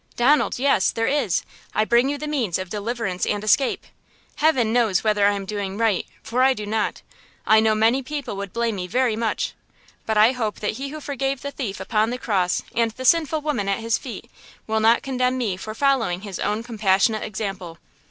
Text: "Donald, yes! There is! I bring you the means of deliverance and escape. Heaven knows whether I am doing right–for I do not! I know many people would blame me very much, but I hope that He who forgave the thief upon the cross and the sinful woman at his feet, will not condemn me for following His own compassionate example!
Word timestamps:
"Donald, 0.15 0.57
yes! 0.57 0.89
There 0.89 1.05
is! 1.05 1.43
I 1.75 1.85
bring 1.85 2.09
you 2.09 2.17
the 2.17 2.25
means 2.27 2.57
of 2.57 2.71
deliverance 2.71 3.23
and 3.23 3.43
escape. 3.43 3.85
Heaven 4.37 4.73
knows 4.73 5.03
whether 5.03 5.27
I 5.27 5.33
am 5.33 5.45
doing 5.45 5.77
right–for 5.77 6.41
I 6.41 6.55
do 6.55 6.65
not! 6.65 7.03
I 7.45 7.59
know 7.59 7.75
many 7.75 8.01
people 8.01 8.35
would 8.37 8.51
blame 8.51 8.77
me 8.77 8.87
very 8.87 9.15
much, 9.15 9.53
but 10.07 10.17
I 10.17 10.31
hope 10.31 10.59
that 10.59 10.77
He 10.79 10.89
who 10.89 11.01
forgave 11.01 11.43
the 11.43 11.51
thief 11.51 11.79
upon 11.79 12.09
the 12.09 12.17
cross 12.17 12.63
and 12.73 12.89
the 12.89 13.05
sinful 13.05 13.41
woman 13.41 13.69
at 13.69 13.77
his 13.77 13.99
feet, 13.99 14.31
will 14.65 14.79
not 14.79 15.03
condemn 15.03 15.37
me 15.37 15.55
for 15.55 15.75
following 15.75 16.21
His 16.21 16.39
own 16.39 16.63
compassionate 16.63 17.21
example! 17.21 17.77